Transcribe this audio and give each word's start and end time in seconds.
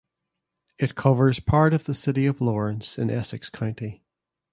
It 0.79 0.95
covers 0.95 1.39
part 1.39 1.75
of 1.75 1.83
the 1.83 1.93
city 1.93 2.25
of 2.25 2.41
Lawrence 2.41 2.97
in 2.97 3.11
Essex 3.11 3.51
County. 3.51 4.01